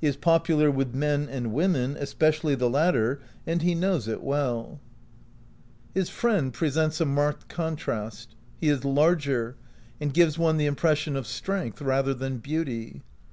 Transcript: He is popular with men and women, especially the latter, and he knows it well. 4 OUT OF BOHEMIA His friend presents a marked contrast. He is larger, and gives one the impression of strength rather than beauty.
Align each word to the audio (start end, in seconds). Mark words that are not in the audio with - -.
He 0.00 0.08
is 0.08 0.16
popular 0.16 0.72
with 0.72 0.92
men 0.92 1.28
and 1.28 1.52
women, 1.52 1.96
especially 2.00 2.56
the 2.56 2.68
latter, 2.68 3.20
and 3.46 3.62
he 3.62 3.76
knows 3.76 4.08
it 4.08 4.24
well. 4.24 4.62
4 4.64 4.66
OUT 4.66 4.70
OF 4.70 4.70
BOHEMIA 4.70 4.80
His 6.00 6.08
friend 6.10 6.52
presents 6.52 7.00
a 7.00 7.04
marked 7.04 7.48
contrast. 7.48 8.34
He 8.60 8.68
is 8.70 8.84
larger, 8.84 9.54
and 10.00 10.12
gives 10.12 10.36
one 10.36 10.56
the 10.56 10.66
impression 10.66 11.14
of 11.14 11.28
strength 11.28 11.80
rather 11.80 12.12
than 12.12 12.38
beauty. 12.38 13.02